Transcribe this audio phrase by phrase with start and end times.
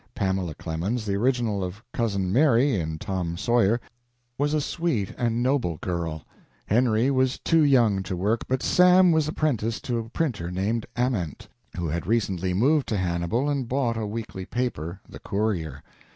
[0.15, 3.79] Pamela Clemens, the original of Cousin Mary, in "Tom Sawyer,"
[4.35, 6.23] was a sweet and noble girl.
[6.65, 11.47] Henry was too young to work, but Sam was apprenticed to a printer named Ament,
[11.77, 15.83] who had recently moved to Hannibal and bought a weekly paper, "The Courier."